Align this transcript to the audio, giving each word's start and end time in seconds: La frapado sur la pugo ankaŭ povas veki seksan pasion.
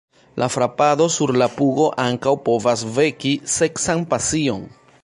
La 0.43 0.45
frapado 0.53 1.05
sur 1.15 1.33
la 1.41 1.47
pugo 1.59 1.85
ankaŭ 2.07 2.35
povas 2.49 2.87
veki 2.99 3.39
seksan 3.59 4.07
pasion. 4.15 4.67